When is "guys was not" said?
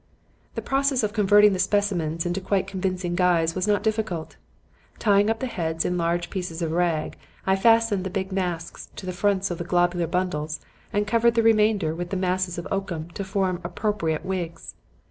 3.13-3.83